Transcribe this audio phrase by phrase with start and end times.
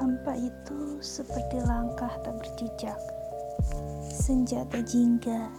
[0.00, 2.96] Hampa itu seperti langkah tak berjejak,
[4.08, 5.52] senjata jingga,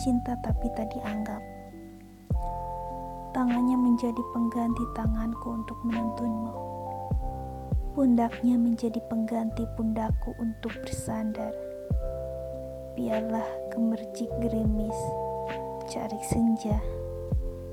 [0.00, 1.44] cinta tapi tak dianggap.
[3.36, 6.56] Tangannya menjadi pengganti tanganku untuk menuntunmu.
[7.92, 11.52] Pundaknya menjadi pengganti pundakku untuk bersandar.
[12.96, 14.96] Biarlah kemercik gerimis,
[15.92, 16.80] cari senja,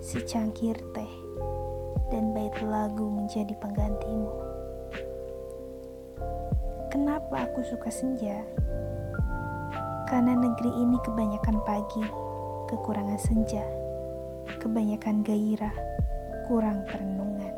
[0.04, 1.14] secangkir teh,
[2.12, 4.49] dan bait lagu menjadi penggantimu.
[6.90, 8.42] Kenapa aku suka senja?
[10.10, 12.02] Karena negeri ini kebanyakan pagi,
[12.66, 13.62] kekurangan senja,
[14.58, 15.76] kebanyakan gairah,
[16.50, 17.54] kurang perenungan.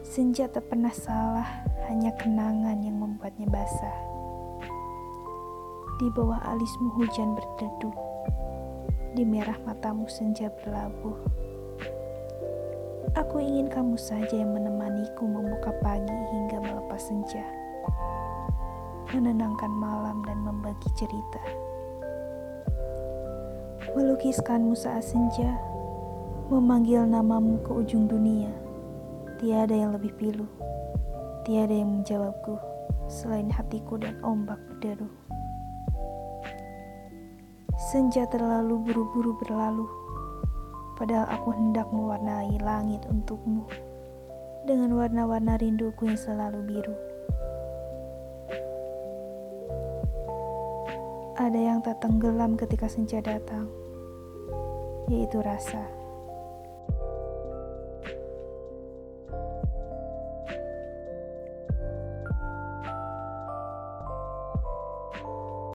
[0.00, 1.44] Senja tak pernah salah,
[1.92, 3.96] hanya kenangan yang membuatnya basah.
[6.00, 7.92] Di bawah alismu hujan berdedu,
[9.12, 11.20] di merah matamu senja berlabuh.
[13.12, 17.44] Aku ingin kamu saja yang menemaniku membuka pagi hingga melepas senja,
[19.16, 21.40] menenangkan malam dan membagi cerita.
[23.96, 25.56] Melukiskanmu saat senja,
[26.52, 28.52] memanggil namamu ke ujung dunia.
[29.40, 30.44] Tiada yang lebih pilu,
[31.48, 32.60] tiada yang menjawabku
[33.08, 35.08] selain hatiku dan ombak berderu.
[37.88, 39.88] Senja terlalu buru-buru berlalu
[41.00, 43.64] Padahal aku hendak mewarnai langit untukmu
[44.62, 46.96] dengan warna-warna rinduku yang selalu biru.
[51.38, 53.66] Ada yang tak tenggelam ketika senja datang,
[55.10, 56.01] yaitu rasa.